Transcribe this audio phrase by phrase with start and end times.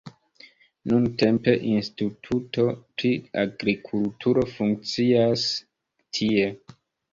[0.93, 3.13] Nuntempe instituto pri
[3.43, 5.47] agrikulturo funkcias
[6.21, 6.53] tie.